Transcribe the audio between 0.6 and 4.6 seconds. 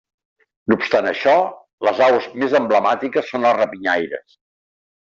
No obstant això, les aus més emblemàtiques són les rapinyaires.